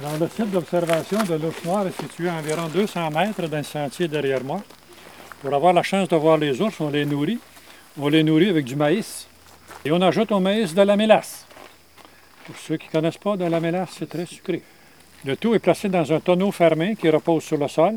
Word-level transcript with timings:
Alors, 0.00 0.16
le 0.16 0.28
site 0.28 0.52
d'observation 0.52 1.24
de 1.24 1.34
l'ours 1.34 1.64
noire 1.64 1.84
est 1.88 2.00
situé 2.00 2.28
à 2.28 2.34
environ 2.34 2.68
200 2.68 3.10
mètres 3.10 3.48
d'un 3.48 3.64
sentier 3.64 4.06
derrière 4.06 4.44
moi. 4.44 4.62
Pour 5.42 5.52
avoir 5.52 5.72
la 5.72 5.82
chance 5.82 6.08
de 6.08 6.14
voir 6.14 6.38
les 6.38 6.60
ours, 6.62 6.80
on 6.80 6.88
les 6.88 7.04
nourrit. 7.04 7.40
On 7.98 8.06
les 8.06 8.22
nourrit 8.22 8.48
avec 8.48 8.64
du 8.64 8.76
maïs. 8.76 9.26
Et 9.84 9.90
on 9.90 10.00
ajoute 10.00 10.30
au 10.30 10.38
maïs 10.38 10.72
de 10.72 10.82
la 10.82 10.96
mélasse. 10.96 11.46
Pour 12.46 12.56
ceux 12.58 12.76
qui 12.76 12.86
ne 12.86 12.92
connaissent 12.92 13.18
pas, 13.18 13.36
de 13.36 13.44
la 13.44 13.58
mélasse, 13.58 13.96
c'est 13.98 14.08
très 14.08 14.24
sucré. 14.24 14.62
Le 15.24 15.36
tout 15.36 15.52
est 15.56 15.58
placé 15.58 15.88
dans 15.88 16.12
un 16.12 16.20
tonneau 16.20 16.52
fermé 16.52 16.94
qui 16.94 17.10
repose 17.10 17.42
sur 17.42 17.58
le 17.58 17.66
sol. 17.66 17.96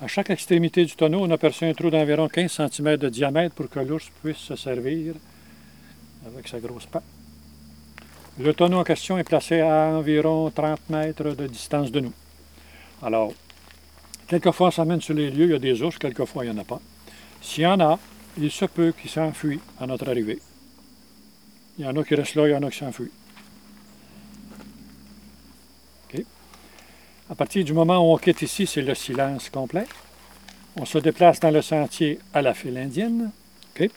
À 0.00 0.06
chaque 0.06 0.30
extrémité 0.30 0.86
du 0.86 0.96
tonneau, 0.96 1.20
on 1.20 1.30
a 1.30 1.36
percé 1.36 1.68
un 1.68 1.74
trou 1.74 1.90
d'environ 1.90 2.28
15 2.28 2.50
cm 2.70 2.96
de 2.96 3.10
diamètre 3.10 3.54
pour 3.54 3.68
que 3.68 3.80
l'ours 3.80 4.10
puisse 4.22 4.38
se 4.38 4.56
servir 4.56 5.14
avec 6.26 6.48
sa 6.48 6.58
grosse 6.60 6.86
patte. 6.86 7.21
Le 8.38 8.54
tonneau 8.54 8.78
en 8.78 8.84
question 8.84 9.18
est 9.18 9.24
placé 9.24 9.60
à 9.60 9.88
environ 9.88 10.50
30 10.50 10.90
mètres 10.90 11.30
de 11.30 11.46
distance 11.46 11.90
de 11.90 12.00
nous. 12.00 12.12
Alors, 13.02 13.32
quelquefois, 14.26 14.68
on 14.68 14.70
s'amène 14.70 15.00
sur 15.00 15.14
les 15.14 15.30
lieux, 15.30 15.44
il 15.44 15.50
y 15.52 15.54
a 15.54 15.58
des 15.58 15.82
ours, 15.82 15.98
quelquefois, 15.98 16.44
il 16.44 16.50
n'y 16.50 16.58
en 16.58 16.60
a 16.60 16.64
pas. 16.64 16.80
S'il 17.40 17.64
y 17.64 17.66
en 17.66 17.80
a, 17.80 17.98
il 18.38 18.50
se 18.50 18.64
peut 18.64 18.92
qu'ils 18.92 19.10
s'enfuient 19.10 19.60
à 19.78 19.86
notre 19.86 20.08
arrivée. 20.08 20.40
Il 21.78 21.84
y 21.84 21.88
en 21.88 21.96
a 21.96 22.04
qui 22.04 22.14
restent 22.14 22.36
là, 22.36 22.48
il 22.48 22.52
y 22.52 22.54
en 22.54 22.62
a 22.62 22.70
qui 22.70 22.78
s'enfuient. 22.78 23.10
À 27.30 27.34
partir 27.34 27.64
du 27.64 27.72
moment 27.72 27.98
où 27.98 28.12
on 28.12 28.18
quitte 28.18 28.42
ici, 28.42 28.66
c'est 28.66 28.82
le 28.82 28.94
silence 28.94 29.48
complet. 29.48 29.86
On 30.76 30.84
se 30.84 30.98
déplace 30.98 31.40
dans 31.40 31.50
le 31.50 31.62
sentier 31.62 32.18
à 32.34 32.42
la 32.42 32.52
file 32.52 32.76
indienne. 32.76 33.30
Vous 33.78 33.88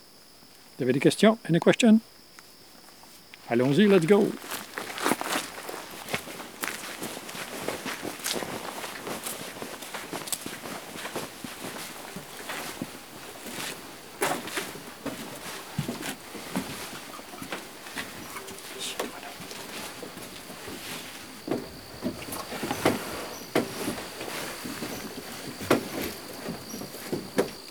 avez 0.80 0.94
des 0.94 1.02
questions? 1.02 1.38
Any 1.50 1.60
questions? 1.60 2.00
Allons-y, 3.48 3.88
let's 3.88 4.08
go! 4.08 4.28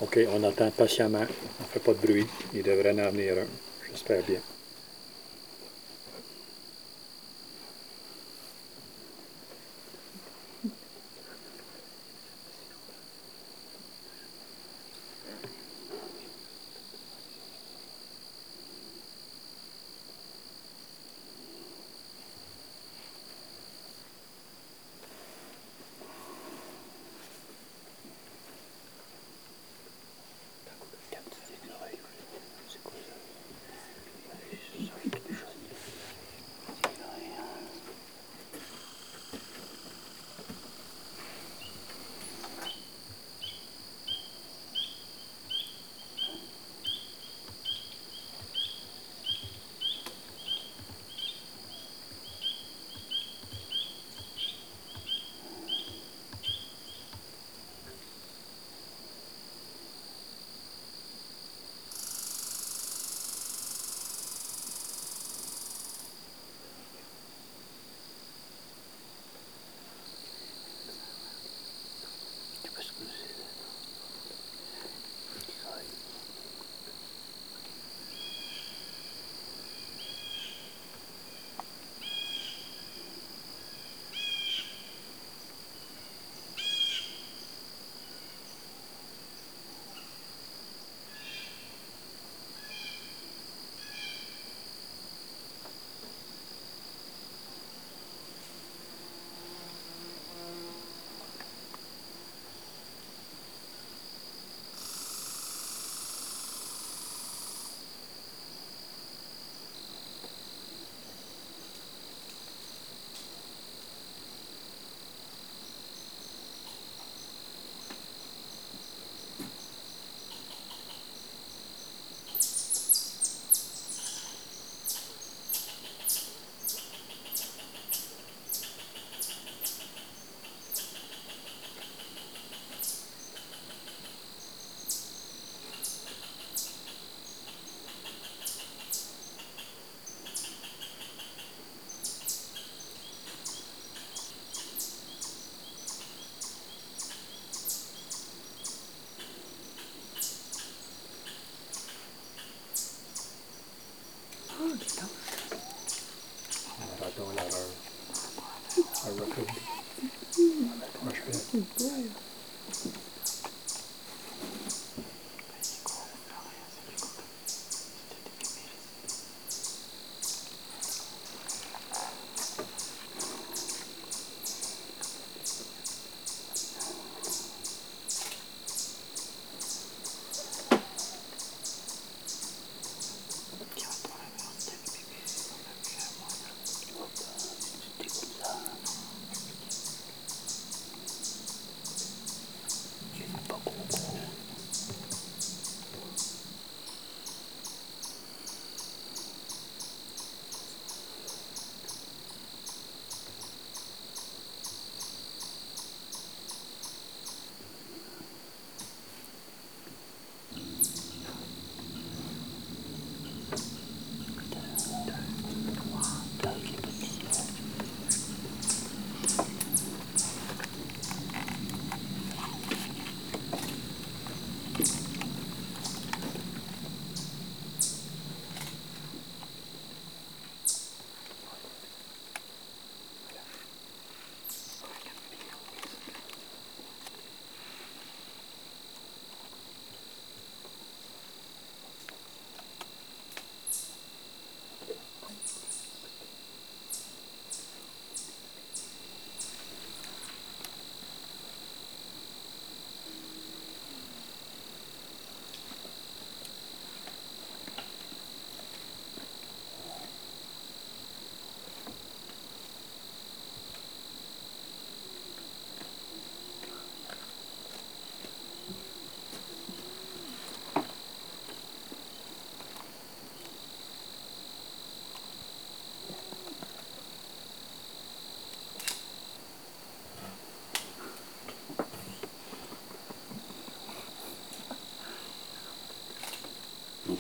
OK, 0.01 0.29
on 0.33 0.45
attend 0.45 0.71
patiemment. 0.71 1.19
On 1.19 1.63
ne 1.63 1.69
fait 1.73 1.81
pas 1.81 1.93
de 1.93 1.99
bruit. 1.99 2.27
Il 2.55 2.63
devrait 2.63 2.93
en 2.93 3.11
venir 3.11 3.33
un. 3.33 3.47
J'espère 3.91 4.23
bien. 4.23 4.54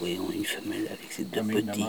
Voyons 0.05 0.31
une 0.31 0.45
femelle 0.45 0.87
avec 0.87 1.11
ses 1.11 1.25
deux 1.25 1.43
petits. 1.43 1.87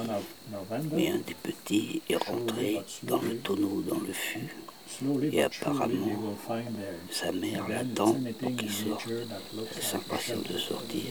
Mais 0.94 1.10
un 1.10 1.18
des 1.18 1.36
petits 1.44 2.02
est 2.10 2.16
rentré 2.16 2.82
dans 3.04 3.22
le 3.22 3.38
tonneau, 3.38 3.82
dans 3.82 4.00
le 4.00 4.14
fût. 4.14 4.56
Et 5.32 5.44
apparemment, 5.44 6.38
Sa 7.12 7.32
mère 7.34 7.68
l'attend 7.68 8.16
pour 8.40 8.56
qu'il 8.56 8.72
sorte. 8.72 9.10
Elle 9.10 10.42
de 10.44 10.58
sortir. 10.58 11.04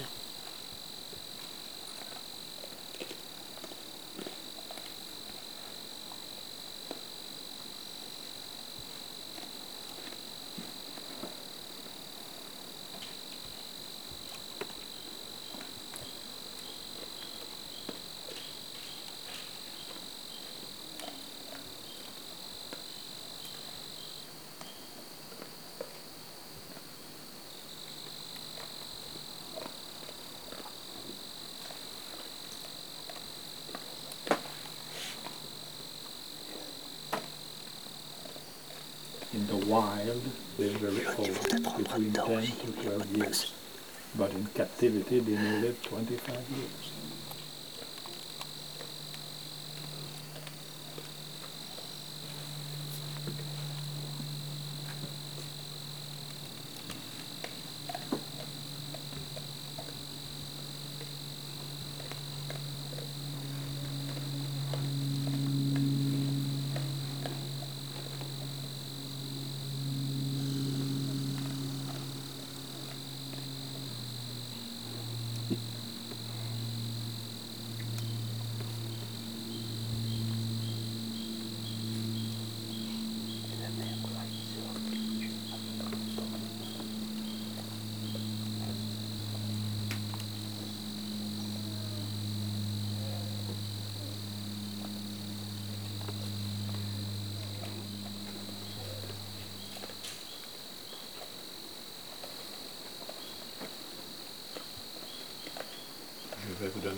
Wild, 39.74 40.22
they're 40.58 40.78
very 40.78 41.06
old, 41.18 41.28
vont 41.28 41.56
être 41.56 41.68
en 41.74 41.78
between 41.78 42.08
retard 42.10 42.26
10 42.28 42.38
aussi, 42.38 42.52
to 42.52 42.66
mais 42.66 42.72
pas 42.72 42.82
12 42.82 43.06
de 43.12 43.18
years. 43.18 43.26
place. 43.26 43.52
But 44.16 44.30
in 44.32 44.44
captivity, 44.54 45.20
they 45.20 45.34
may 45.36 45.60
live 45.60 45.76
25 45.82 46.34
years. 46.56 46.92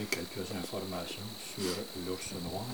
Quelques 0.04 0.50
informations 0.52 1.22
sur 1.54 1.72
l'ours 2.06 2.32
noir. 2.44 2.66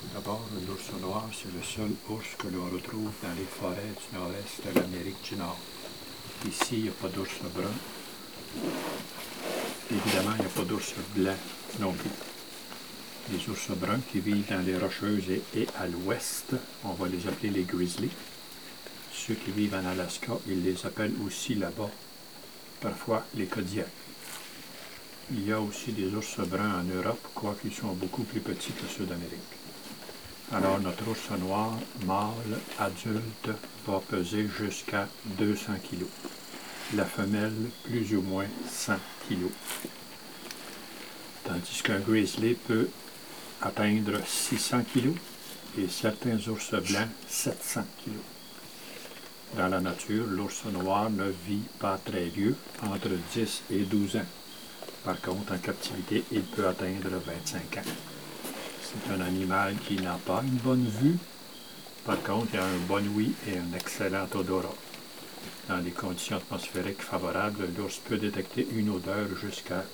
Tout 0.00 0.06
d'abord, 0.14 0.42
l'ours 0.66 1.00
noir, 1.00 1.28
c'est 1.32 1.52
le 1.54 1.62
seul 1.62 1.94
ours 2.08 2.26
que 2.38 2.48
l'on 2.48 2.64
retrouve 2.64 3.10
dans 3.22 3.34
les 3.38 3.44
forêts 3.44 3.76
du 3.76 4.18
nord-est 4.18 4.66
de 4.66 4.80
l'Amérique 4.80 5.22
du 5.22 5.36
Nord. 5.36 5.58
Ici, 6.48 6.68
il 6.72 6.82
n'y 6.84 6.88
a 6.88 6.92
pas 6.92 7.08
d'ours 7.08 7.30
brun. 7.54 7.70
Évidemment, 9.90 10.34
il 10.38 10.40
n'y 10.40 10.46
a 10.46 10.54
pas 10.54 10.64
d'ours 10.64 10.94
blanc 11.14 11.36
non 11.78 11.92
plus. 11.92 12.10
Les 13.32 13.48
ours 13.48 13.70
bruns 13.76 14.00
qui 14.10 14.20
vivent 14.20 14.48
dans 14.50 14.64
les 14.64 14.76
rocheuses 14.76 15.30
et, 15.30 15.42
et 15.54 15.66
à 15.78 15.86
l'ouest, 15.86 16.54
on 16.84 16.94
va 16.94 17.06
les 17.06 17.28
appeler 17.28 17.50
les 17.50 17.62
grizzlies. 17.62 18.10
Ceux 19.12 19.34
qui 19.34 19.50
vivent 19.50 19.74
en 19.74 19.86
Alaska, 19.86 20.32
ils 20.48 20.64
les 20.64 20.84
appellent 20.86 21.14
aussi 21.24 21.54
là-bas, 21.54 21.90
parfois 22.80 23.24
les 23.34 23.46
Kodiaks. 23.46 23.86
Il 25.32 25.46
y 25.46 25.52
a 25.52 25.60
aussi 25.60 25.92
des 25.92 26.12
ours 26.12 26.38
bruns 26.40 26.80
en 26.80 26.82
Europe, 26.82 27.20
quoiqu'ils 27.34 27.72
sont 27.72 27.92
beaucoup 27.92 28.24
plus 28.24 28.40
petits 28.40 28.72
que 28.72 28.86
ceux 28.88 29.04
d'Amérique. 29.04 29.38
Alors 30.52 30.80
notre 30.80 31.06
ours 31.06 31.30
noir 31.38 31.78
mâle 32.04 32.58
adulte 32.80 33.50
va 33.86 34.00
peser 34.00 34.48
jusqu'à 34.58 35.06
200 35.38 35.74
kg. 35.88 36.04
La 36.96 37.04
femelle 37.04 37.70
plus 37.84 38.16
ou 38.16 38.22
moins 38.22 38.48
100 38.68 38.94
kg. 39.28 39.36
Tandis 41.44 41.82
qu'un 41.84 42.00
grizzly 42.00 42.54
peut 42.54 42.88
atteindre 43.62 44.18
600 44.26 44.82
kg 44.92 45.12
et 45.78 45.86
certains 45.88 46.38
ours 46.48 46.72
blancs 46.72 47.08
700 47.28 47.82
kg. 48.04 48.12
Dans 49.56 49.68
la 49.68 49.80
nature, 49.80 50.26
l'ours 50.26 50.64
noir 50.64 51.08
ne 51.08 51.32
vit 51.46 51.68
pas 51.78 51.98
très 52.04 52.26
vieux, 52.26 52.56
entre 52.82 53.10
10 53.32 53.62
et 53.70 53.84
12 53.84 54.16
ans. 54.16 54.26
Par 55.04 55.20
contre, 55.20 55.52
en 55.54 55.58
captivité, 55.58 56.24
il 56.30 56.42
peut 56.42 56.66
atteindre 56.66 57.08
25 57.24 57.78
ans. 57.78 57.90
C'est 58.82 59.12
un 59.12 59.20
animal 59.20 59.76
qui 59.86 59.96
n'a 59.96 60.18
pas 60.26 60.42
une 60.44 60.58
bonne 60.58 60.86
vue. 60.86 61.16
Par 62.04 62.22
contre, 62.22 62.48
il 62.52 62.58
a 62.58 62.64
un 62.64 62.78
bon 62.86 63.06
ouïe 63.14 63.32
et 63.48 63.56
un 63.56 63.76
excellent 63.76 64.26
odorat. 64.34 64.74
Dans 65.68 65.78
les 65.78 65.92
conditions 65.92 66.36
atmosphériques 66.36 67.02
favorables, 67.02 67.68
l'ours 67.78 67.98
peut 67.98 68.18
détecter 68.18 68.66
une 68.72 68.90
odeur 68.90 69.28
jusqu'à 69.40 69.84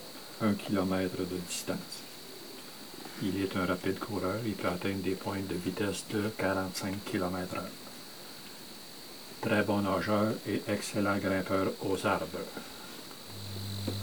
1 0.41 0.53
km 0.53 1.17
de 1.19 1.37
distance. 1.47 1.77
Il 3.23 3.41
est 3.41 3.55
un 3.55 3.65
rapide 3.65 3.99
coureur, 3.99 4.39
il 4.45 4.53
peut 4.53 4.67
atteindre 4.67 5.03
des 5.03 5.15
pointes 5.15 5.47
de 5.47 5.55
vitesse 5.55 6.03
de 6.11 6.29
45 6.37 7.03
km/h. 7.05 7.61
Très 9.41 9.63
bon 9.63 9.81
nageur 9.81 10.33
et 10.47 10.61
excellent 10.67 11.17
grimpeur 11.17 11.71
aux 11.81 12.05
arbres. 12.05 12.45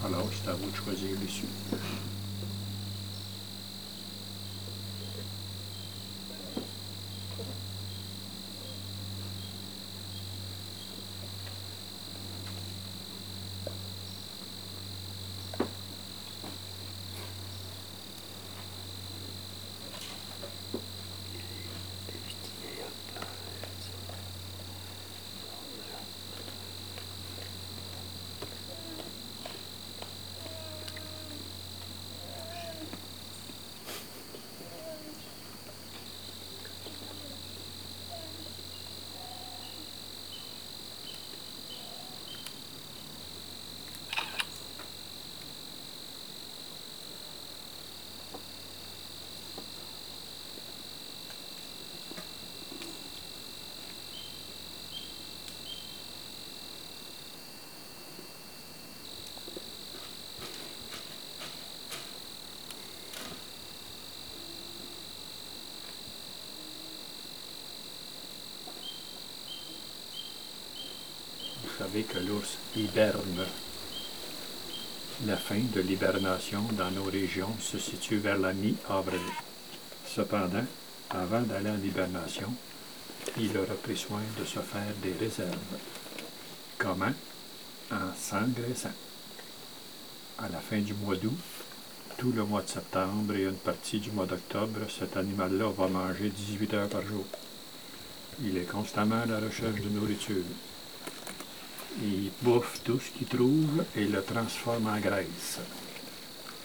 Alors, 0.04 0.28
c'est 0.32 0.50
à 0.50 0.54
vous 0.54 0.70
de 0.70 0.76
que 72.02 72.18
l'ours 72.18 72.58
hiberne. 72.76 73.46
La 75.26 75.36
fin 75.36 75.60
de 75.72 75.80
l'hibernation 75.80 76.62
dans 76.72 76.90
nos 76.90 77.04
régions 77.04 77.54
se 77.60 77.78
situe 77.78 78.16
vers 78.16 78.38
la 78.38 78.52
mi-avril. 78.52 79.20
Cependant, 80.06 80.64
avant 81.10 81.42
d'aller 81.42 81.70
en 81.70 81.82
hibernation, 81.82 82.52
il 83.38 83.56
aura 83.56 83.74
pris 83.74 83.96
soin 83.96 84.20
de 84.38 84.44
se 84.44 84.58
faire 84.58 84.94
des 85.02 85.12
réserves. 85.12 85.78
Comment? 86.78 87.12
En 87.92 88.12
s'engraissant. 88.18 88.92
À 90.38 90.48
la 90.48 90.58
fin 90.58 90.80
du 90.80 90.94
mois 90.94 91.16
d'août, 91.16 91.38
tout 92.18 92.32
le 92.32 92.44
mois 92.44 92.62
de 92.62 92.68
septembre 92.68 93.34
et 93.34 93.44
une 93.44 93.54
partie 93.54 94.00
du 94.00 94.10
mois 94.10 94.26
d'octobre, 94.26 94.80
cet 94.88 95.16
animal-là 95.16 95.70
va 95.70 95.86
manger 95.86 96.30
18 96.30 96.74
heures 96.74 96.88
par 96.88 97.02
jour. 97.02 97.24
Il 98.42 98.56
est 98.56 98.68
constamment 98.68 99.22
à 99.22 99.26
la 99.26 99.38
recherche 99.38 99.80
de 99.80 99.88
nourriture. 99.88 100.42
Il 102.02 102.30
bouffe 102.42 102.80
tout 102.82 102.98
ce 102.98 103.16
qu'il 103.16 103.26
trouve 103.26 103.84
et 103.96 104.06
le 104.06 104.22
transforme 104.22 104.88
en 104.88 104.98
graisse. 104.98 105.60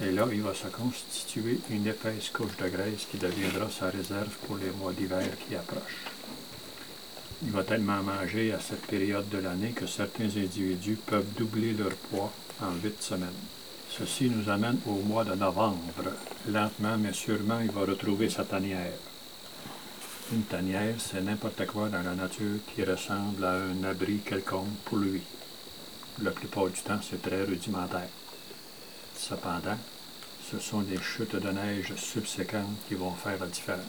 Et 0.01 0.11
là, 0.11 0.25
il 0.31 0.41
va 0.41 0.53
se 0.53 0.67
constituer 0.67 1.59
une 1.69 1.85
épaisse 1.85 2.29
couche 2.29 2.57
de 2.57 2.67
graisse 2.69 3.05
qui 3.11 3.17
deviendra 3.17 3.69
sa 3.69 3.89
réserve 3.89 4.33
pour 4.47 4.57
les 4.57 4.71
mois 4.71 4.93
d'hiver 4.93 5.27
qui 5.47 5.55
approchent. 5.55 6.05
Il 7.43 7.51
va 7.51 7.63
tellement 7.63 8.01
manger 8.01 8.53
à 8.53 8.59
cette 8.59 8.87
période 8.87 9.29
de 9.29 9.37
l'année 9.37 9.71
que 9.71 9.87
certains 9.87 10.25
individus 10.25 10.97
peuvent 11.05 11.33
doubler 11.37 11.73
leur 11.73 11.93
poids 12.09 12.31
en 12.61 12.73
huit 12.83 13.01
semaines. 13.01 13.29
Ceci 13.89 14.29
nous 14.29 14.49
amène 14.49 14.79
au 14.85 14.95
mois 15.05 15.25
de 15.25 15.35
novembre. 15.35 15.77
Lentement 16.47 16.97
mais 16.97 17.13
sûrement, 17.13 17.59
il 17.59 17.71
va 17.71 17.81
retrouver 17.81 18.29
sa 18.29 18.43
tanière. 18.43 18.97
Une 20.31 20.43
tanière, 20.43 20.93
c'est 20.99 21.21
n'importe 21.21 21.65
quoi 21.65 21.89
dans 21.89 22.03
la 22.03 22.13
nature 22.13 22.59
qui 22.67 22.83
ressemble 22.83 23.43
à 23.43 23.53
un 23.53 23.83
abri 23.83 24.19
quelconque 24.19 24.77
pour 24.85 24.99
lui. 24.99 25.23
La 26.21 26.29
plupart 26.29 26.67
du 26.67 26.79
temps, 26.79 26.99
c'est 27.01 27.19
très 27.19 27.45
rudimentaire. 27.45 28.09
Cependant, 29.17 29.77
ce 30.51 30.59
sont 30.59 30.81
les 30.81 31.01
chutes 31.01 31.35
de 31.35 31.49
neige 31.49 31.95
subséquentes 31.95 32.77
qui 32.87 32.93
vont 32.93 33.13
faire 33.13 33.39
la 33.39 33.47
différence. 33.47 33.81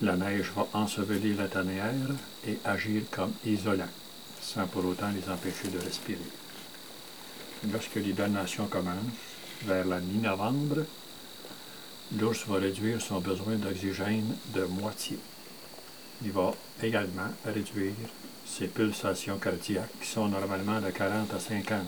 La 0.00 0.16
neige 0.16 0.50
va 0.56 0.66
ensevelir 0.72 1.36
la 1.36 1.48
tanière 1.48 1.92
et 2.48 2.58
agir 2.64 3.02
comme 3.10 3.34
isolant, 3.44 3.84
sans 4.40 4.66
pour 4.66 4.86
autant 4.86 5.10
les 5.10 5.30
empêcher 5.30 5.68
de 5.68 5.78
respirer. 5.78 6.20
Lorsque 7.70 7.96
l'hibernation 7.96 8.66
commence, 8.66 8.96
vers 9.66 9.84
la 9.84 10.00
mi-novembre, 10.00 10.86
l'ours 12.18 12.46
va 12.46 12.58
réduire 12.58 13.00
son 13.00 13.20
besoin 13.20 13.56
d'oxygène 13.56 14.36
de 14.54 14.64
moitié. 14.64 15.18
Il 16.24 16.32
va 16.32 16.54
également 16.82 17.30
réduire 17.44 17.92
ses 18.46 18.66
pulsations 18.66 19.38
cardiaques, 19.38 19.88
qui 20.00 20.08
sont 20.08 20.28
normalement 20.28 20.80
de 20.80 20.90
40 20.90 21.32
à 21.34 21.40
50 21.40 21.78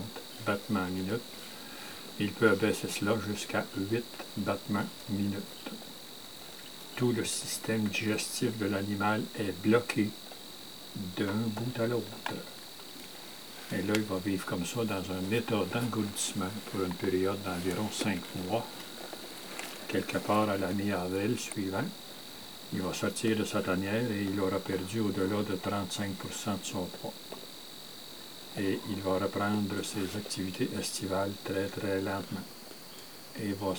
battements 0.45 0.87
minute. 0.91 1.21
Il 2.19 2.31
peut 2.31 2.49
abaisser 2.49 2.87
cela 2.87 3.15
jusqu'à 3.27 3.65
8 3.77 4.03
battements 4.37 4.87
minute 5.09 5.43
tout 6.95 7.11
le 7.11 7.25
système 7.25 7.83
digestif 7.83 8.57
de 8.57 8.65
l'animal 8.67 9.21
est 9.37 9.53
bloqué 9.61 10.09
d'un 11.17 11.25
bout 11.25 11.79
à 11.79 11.87
l'autre. 11.87 12.05
Et 13.73 13.81
là, 13.81 13.93
il 13.95 14.03
va 14.03 14.17
vivre 14.23 14.45
comme 14.45 14.65
ça 14.65 14.85
dans 14.85 15.03
un 15.11 15.31
état 15.35 15.63
d'engourdissement 15.73 16.51
pour 16.71 16.83
une 16.83 16.93
période 16.93 17.41
d'environ 17.43 17.89
cinq 17.91 18.19
mois, 18.47 18.65
quelque 19.87 20.17
part 20.17 20.49
à 20.49 20.57
la 20.57 20.71
mi-avril 20.71 21.37
suivant. 21.37 21.83
Il 22.73 22.81
va 22.81 22.93
sortir 22.93 23.37
de 23.37 23.45
sa 23.45 23.61
tanière 23.61 24.11
et 24.11 24.23
il 24.23 24.39
aura 24.39 24.59
perdu 24.59 24.99
au-delà 24.99 25.43
de 25.43 25.55
35% 25.55 26.59
de 26.59 26.65
son 26.65 26.85
poids. 27.01 27.13
Et 28.57 28.79
il 28.89 29.01
va 29.01 29.19
reprendre 29.19 29.83
ses 29.83 30.17
activités 30.17 30.69
estivales 30.79 31.31
très 31.43 31.67
très 31.67 32.01
lentement. 32.01 32.45
Et 33.41 33.53
va 33.53 33.73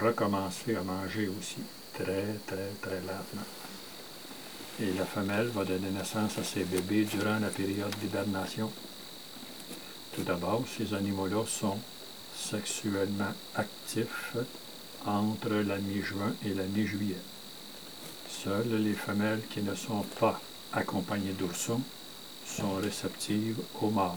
recommencer 0.00 0.76
à 0.76 0.82
manger 0.82 1.28
aussi 1.28 1.62
très, 1.94 2.26
très, 2.46 2.70
très 2.80 3.00
lentement. 3.00 3.46
Et 4.80 4.92
la 4.96 5.04
femelle 5.04 5.48
va 5.48 5.64
donner 5.64 5.90
naissance 5.90 6.38
à 6.38 6.44
ses 6.44 6.64
bébés 6.64 7.04
durant 7.04 7.38
la 7.38 7.48
période 7.48 7.94
d'hibernation. 8.00 8.70
Tout 10.14 10.22
d'abord, 10.22 10.64
ces 10.76 10.94
animaux-là 10.94 11.44
sont 11.46 11.78
sexuellement 12.34 13.32
actifs 13.54 14.36
entre 15.06 15.50
la 15.50 15.78
mi-juin 15.78 16.34
et 16.44 16.54
la 16.54 16.64
mi-juillet. 16.64 17.16
Seules 18.28 18.82
les 18.82 18.94
femelles 18.94 19.42
qui 19.50 19.62
ne 19.62 19.74
sont 19.74 20.04
pas 20.18 20.40
accompagnées 20.72 21.32
d'oursons 21.32 21.82
sont 22.46 22.74
réceptives 22.76 23.58
aux 23.80 23.90
mâles. 23.90 24.10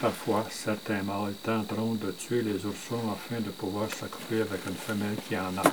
Parfois, 0.00 0.46
certains 0.50 1.02
mâles 1.02 1.34
tenteront 1.42 1.94
de 1.94 2.10
tuer 2.12 2.42
les 2.42 2.66
oursons 2.66 3.10
afin 3.12 3.40
de 3.40 3.50
pouvoir 3.50 3.88
s'accoupler 3.90 4.42
avec 4.42 4.66
une 4.66 4.74
femelle 4.74 5.16
qui 5.26 5.36
en 5.36 5.56
a. 5.56 5.72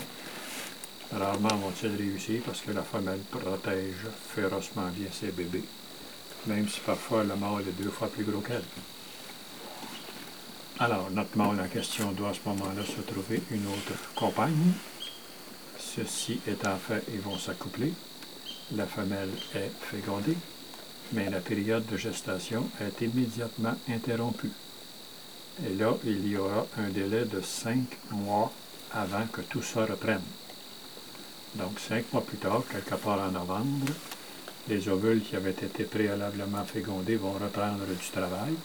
Rarement 1.18 1.56
vont-ils 1.58 1.96
réussir 1.96 2.42
parce 2.46 2.62
que 2.62 2.72
la 2.72 2.84
femelle 2.84 3.20
protège 3.30 4.08
férocement 4.34 4.88
bien 4.96 5.10
ses 5.12 5.32
bébés, 5.32 5.64
même 6.48 6.68
si 6.70 6.80
parfois 6.80 7.24
le 7.24 7.36
mâle 7.36 7.68
est 7.68 7.84
deux 7.84 7.90
fois 7.90 8.08
plus 8.08 8.24
gros 8.24 8.42
qu'elle. 8.42 8.64
Alors, 10.84 11.10
notre 11.12 11.38
mâle 11.38 11.62
en 11.62 11.68
question 11.70 12.12
doit 12.12 12.32
à 12.32 12.34
ce 12.34 12.42
moment-là 12.50 12.84
se 12.84 13.00
trouver 13.02 13.42
une 13.52 13.66
autre 13.68 13.94
compagne. 14.16 14.74
Ceci 15.80 16.42
étant 16.46 16.76
fait, 16.76 17.02
ils 17.14 17.22
vont 17.22 17.38
s'accoupler. 17.38 17.94
La 18.76 18.86
femelle 18.86 19.30
est 19.56 19.72
fécondée 19.80 20.36
mais 21.14 21.30
la 21.30 21.40
période 21.40 21.86
de 21.86 21.96
gestation 21.96 22.70
est 22.82 23.02
immédiatement 23.02 23.76
interrompue. 23.90 24.52
Et 25.66 25.74
là, 25.76 25.94
il 26.04 26.28
y 26.28 26.38
aura 26.38 26.66
un 26.78 26.90
délai 26.90 27.26
de 27.26 27.40
cinq 27.42 27.98
mois 28.12 28.52
avant 28.92 29.26
que 29.32 29.42
tout 29.42 29.62
ça 29.62 29.86
reprenne. 29.86 30.24
Donc, 31.56 31.80
cinq 31.80 32.12
mois 32.12 32.26
plus 32.26 32.38
tard, 32.38 32.64
quelque 32.70 32.96
part 32.96 33.22
en 33.22 33.32
novembre, 33.32 33.94
les 34.68 34.90
ovules 34.90 35.22
qui 35.24 35.36
avaient 35.36 35.52
été 35.52 35.84
préalablement 35.84 36.66
fécondés 36.66 37.16
vont 37.16 37.34
reprendre 37.34 37.86
du 37.86 38.10
travail. 38.12 38.56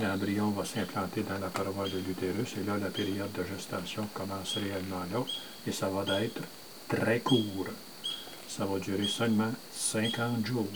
L'embryon 0.00 0.50
va 0.50 0.64
s'implanter 0.64 1.22
dans 1.22 1.40
la 1.40 1.48
paroi 1.48 1.88
de 1.88 1.98
l'utérus 1.98 2.54
et 2.56 2.64
là, 2.64 2.76
la 2.78 2.88
période 2.88 3.32
de 3.32 3.42
gestation 3.44 4.08
commence 4.14 4.54
réellement 4.54 5.02
là 5.12 5.24
et 5.66 5.72
ça 5.72 5.88
va 5.88 6.22
être 6.22 6.40
très 6.88 7.18
court. 7.18 7.66
Ça 8.48 8.64
va 8.64 8.78
durer 8.78 9.08
seulement 9.08 9.50
50 9.72 10.46
jours. 10.46 10.68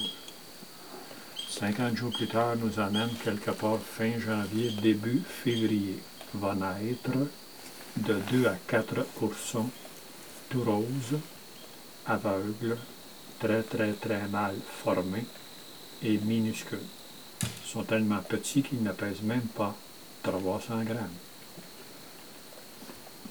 50 1.50 1.96
jours 1.96 2.12
plus 2.12 2.26
tard 2.26 2.56
nous 2.56 2.80
amène 2.80 3.10
quelque 3.22 3.52
part 3.52 3.78
fin 3.78 4.18
janvier, 4.18 4.72
début 4.82 5.22
février. 5.24 6.02
Va 6.34 6.56
naître 6.56 7.16
de 7.98 8.14
2 8.32 8.46
à 8.46 8.56
4 8.66 9.06
oursons 9.20 9.70
tout 10.50 10.64
roses, 10.64 11.20
aveugles, 12.06 12.76
très 13.38 13.62
très 13.62 13.92
très 13.92 14.26
mal 14.28 14.56
formés 14.82 15.26
et 16.02 16.18
minuscules. 16.18 16.78
Sont 17.66 17.84
tellement 17.84 18.20
petits 18.28 18.62
qu'ils 18.62 18.82
ne 18.82 18.92
pèsent 18.92 19.22
même 19.22 19.48
pas 19.56 19.74
300 20.22 20.82
grammes. 20.84 21.18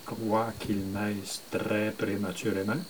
Croient 0.06 0.54
qu'ils 0.60 0.92
naissent 0.92 1.42
très 1.52 1.92
prématurément, 1.92 2.82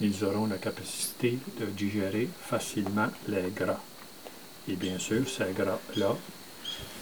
ils 0.00 0.24
auront 0.24 0.46
la 0.46 0.58
capacité 0.58 1.38
de 1.60 1.66
digérer 1.66 2.28
facilement 2.40 3.08
les 3.28 3.50
gras. 3.54 3.80
Et 4.68 4.76
bien 4.76 4.98
sûr, 4.98 5.28
ces 5.28 5.52
gras-là, 5.52 6.16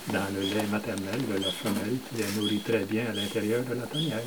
dans 0.08 0.34
le 0.34 0.40
lait 0.40 0.66
maternel 0.70 1.20
de 1.28 1.44
la 1.44 1.50
femelle 1.50 1.98
qui 2.08 2.22
les 2.22 2.40
nourrit 2.40 2.60
très 2.60 2.84
bien 2.84 3.06
à 3.10 3.12
l'intérieur 3.12 3.64
de 3.64 3.74
la 3.74 3.86
tanière. 3.86 4.22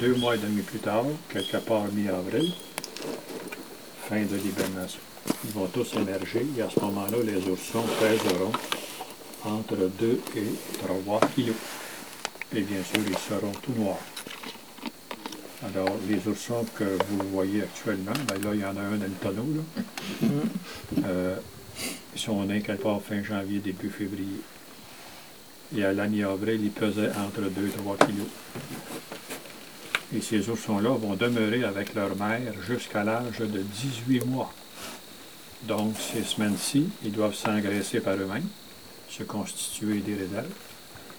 Deux 0.00 0.14
mois 0.14 0.34
et 0.34 0.38
demi 0.38 0.62
plus 0.62 0.78
tard, 0.78 1.04
quelque 1.28 1.58
part 1.58 1.84
mi-avril, 1.92 2.52
fin 4.08 4.22
de 4.22 4.36
l'hibernation, 4.36 5.00
ils 5.44 5.50
vont 5.52 5.66
tous 5.66 5.94
émerger 5.94 6.46
et 6.58 6.62
à 6.62 6.70
ce 6.70 6.80
moment-là, 6.80 7.18
les 7.24 7.48
oursons 7.48 7.84
pèseront 8.00 8.52
entre 9.44 9.76
2 9.98 10.20
et 10.36 10.44
3 10.82 11.20
kilos. 11.34 11.56
Et 12.54 12.60
bien 12.60 12.82
sûr, 12.82 13.02
ils 13.06 13.18
seront 13.18 13.52
tout 13.62 13.72
noirs. 13.76 13.98
Alors, 15.64 15.96
les 16.08 16.28
oursons 16.28 16.64
que 16.74 16.84
vous 16.84 17.28
voyez 17.32 17.62
actuellement, 17.62 18.12
ben 18.28 18.42
là, 18.42 18.50
il 18.54 18.60
y 18.60 18.64
en 18.64 18.76
a 18.76 18.80
un 18.80 18.96
dans 18.96 19.04
le 19.04 19.10
tonneau, 19.22 19.46
là. 19.56 19.82
Mm-hmm. 20.22 21.04
Euh, 21.06 21.36
ils 22.14 22.20
sont 22.20 22.44
nés 22.44 22.60
quelque 22.60 22.82
part 22.82 23.00
fin 23.02 23.22
janvier, 23.22 23.58
début 23.58 23.90
février. 23.90 24.40
Et 25.76 25.84
à 25.84 25.92
la 25.92 26.06
mi-avril, 26.06 26.60
ils 26.62 26.70
pesaient 26.70 27.10
entre 27.16 27.40
2 27.40 27.66
et 27.66 27.70
3 27.70 27.96
kilos. 27.96 28.26
Et 30.14 30.20
ces 30.20 30.48
oursons-là 30.48 30.90
vont 30.90 31.14
demeurer 31.14 31.64
avec 31.64 31.94
leur 31.94 32.14
mère 32.14 32.52
jusqu'à 32.66 33.02
l'âge 33.02 33.38
de 33.38 33.60
18 33.60 34.26
mois. 34.26 34.52
Donc, 35.66 35.94
ces 35.98 36.22
semaines-ci, 36.22 36.88
ils 37.04 37.12
doivent 37.12 37.34
s'engraisser 37.34 38.00
par 38.00 38.14
eux-mêmes, 38.14 38.48
se 39.08 39.22
constituer 39.22 40.00
des 40.00 40.14
réserves. 40.14 40.52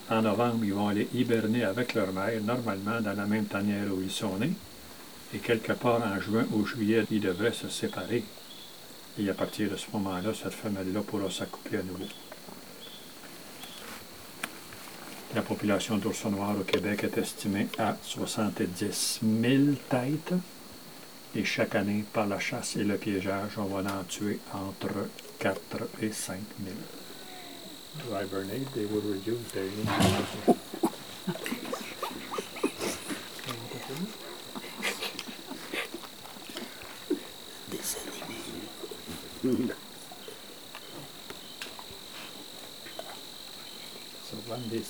En 0.10 0.22
novembre, 0.22 0.64
ils 0.64 0.74
vont 0.74 0.88
aller 0.88 1.08
hiberner 1.14 1.64
avec 1.64 1.96
leur 1.96 2.14
mère, 2.14 2.40
normalement 2.44 3.02
dans 3.02 3.14
la 3.14 3.26
même 3.26 3.46
tanière 3.46 3.88
où 3.92 4.02
ils 4.02 4.12
sont 4.12 4.38
nés. 4.38 4.54
Et 5.34 5.40
quelque 5.40 5.74
part 5.74 6.02
en 6.02 6.22
juin 6.22 6.46
ou 6.52 6.66
juillet, 6.66 7.06
ils 7.10 7.22
devraient 7.22 7.54
se 7.54 7.70
séparer 7.70 8.24
et 9.18 9.30
à 9.30 9.34
partir 9.34 9.70
de 9.70 9.78
ce 9.78 9.86
moment-là, 9.94 10.32
cette 10.34 10.54
femelle-là 10.54 11.02
pourra 11.02 11.30
s'accoupler 11.32 11.80
à 11.80 11.84
nouveau. 11.84 12.06
La 15.34 15.42
population 15.42 15.98
d'oursons 15.98 16.32
noirs 16.32 16.56
au 16.60 16.64
Québec 16.64 17.04
est 17.04 17.18
estimée 17.18 17.68
à 17.78 17.96
70 18.02 19.22
000 19.42 19.64
têtes. 19.90 20.34
Et 21.38 21.44
chaque 21.44 21.76
année, 21.76 22.06
par 22.14 22.28
la 22.28 22.40
chasse 22.40 22.78
et 22.78 22.86
le 22.86 22.96
piégeage, 22.96 23.58
on 23.58 23.66
va 23.66 23.82
en 23.82 24.04
tuer 24.08 24.40
entre 24.54 25.10
4 25.40 25.60
et 26.02 26.12
5 26.12 26.40
000. 26.64 26.76
To 28.00 28.16
hibernate, 28.16 28.74
they 28.74 28.86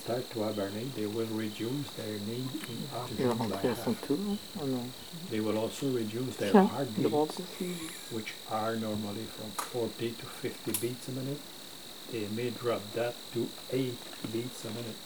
start 0.05 0.29
to 0.29 0.43
hibernate, 0.43 0.93
they 0.95 1.07
will 1.07 1.25
reduce 1.33 1.89
their 1.97 2.19
need 2.29 2.45
in 2.69 2.77
oxygen 2.95 3.33
by 3.33 3.45
rentrer 3.45 3.71
à 3.71 3.75
son 3.75 3.93
half. 3.93 4.07
tour. 4.07 4.37
Oh 4.61 4.65
non. 4.67 4.91
They 5.31 5.39
will 5.39 5.57
also 5.57 5.87
reduce 5.89 6.35
their 6.35 6.53
heartbeats, 6.73 7.39
which 8.11 8.33
are 8.51 8.75
normally 8.75 9.25
from 9.35 9.49
40 9.49 10.11
to 10.11 10.25
50 10.25 10.71
beats 10.79 11.07
a 11.07 11.11
minute. 11.11 11.39
They 12.11 12.27
may 12.35 12.51
drop 12.51 12.81
that 12.93 13.15
to 13.33 13.49
8 13.71 13.97
beats 14.31 14.65
a 14.65 14.69
minute. 14.69 14.99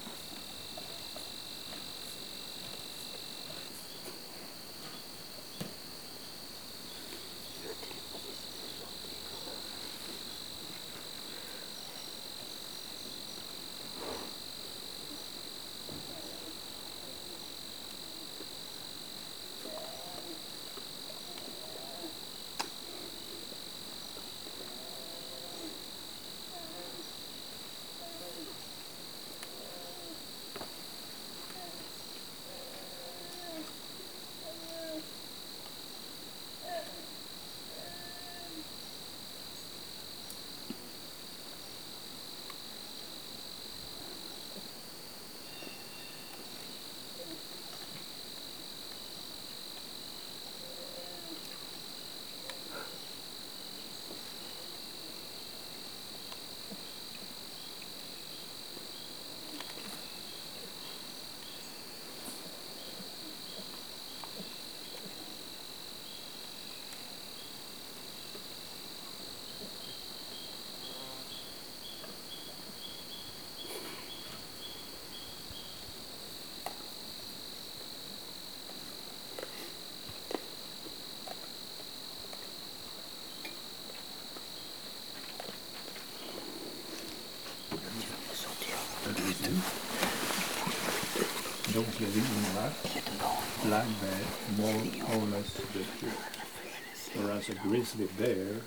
Grizzly 97.80 98.08
bear 98.18 98.62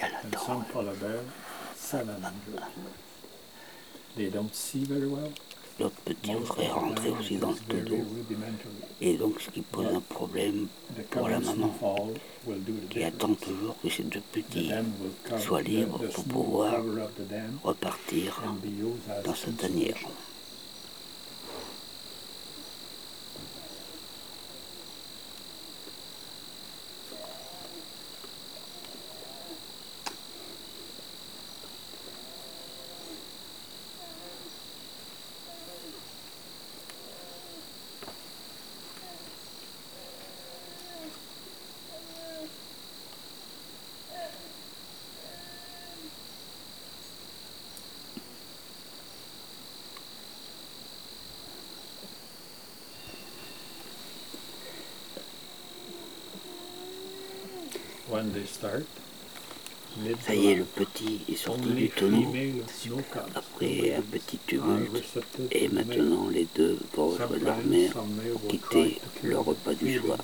and 0.00 0.38
some 0.38 0.64
polar 0.66 0.94
bear, 0.94 1.20
salamander. 1.74 2.62
They 4.16 4.30
don't 4.30 4.54
see 4.54 4.84
very 4.84 5.08
well. 5.08 5.32
L'autre 5.80 5.96
petit 6.04 6.32
rentrer 6.32 6.68
time 6.68 7.18
aussi 7.18 7.36
dans 7.36 7.50
le 7.50 7.78
rudimentary. 7.78 8.70
Et 9.00 9.16
donc 9.16 9.40
ce 9.40 9.50
qui 9.50 9.62
pose 9.62 9.86
un 9.92 10.00
problème 10.00 10.68
pour 11.10 11.28
la 11.28 11.40
maman 11.40 11.74
qui 12.90 13.02
attend 13.02 13.34
toujours 13.34 13.74
que 13.82 13.90
ces 13.90 14.04
deux 14.04 14.22
petits 14.32 14.70
soient 15.40 15.62
libres 15.62 16.00
pour 16.14 16.24
pouvoir 16.24 16.76
repartir 17.64 18.40
dans 19.24 19.34
cette 19.34 19.56
tanière. 19.56 19.98
Start, 58.46 58.82
Ça 60.26 60.34
y 60.34 60.48
est, 60.48 60.54
le 60.56 60.64
petit 60.64 61.20
est 61.30 61.36
sorti 61.36 61.68
du 61.68 61.88
tonneau. 61.88 62.32
après 63.34 63.94
un 63.94 64.02
petit 64.02 64.38
are 64.38 64.46
tumulte. 64.46 65.18
Et 65.52 65.68
maintenant, 65.68 66.28
les 66.28 66.46
deux 66.56 66.78
vont 66.94 67.08
rejoindre 67.08 67.36
leur 67.36 67.64
mère 67.64 67.92
pour 67.92 68.48
quitter 68.48 69.00
le 69.22 69.38
repas 69.38 69.74
du 69.74 69.98
soir. 69.98 70.18